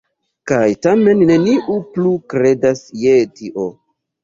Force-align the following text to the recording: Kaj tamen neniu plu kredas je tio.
Kaj 0.51 0.69
tamen 0.85 1.21
neniu 1.33 1.77
plu 1.91 2.15
kredas 2.35 2.83
je 3.05 3.21
tio. 3.39 3.71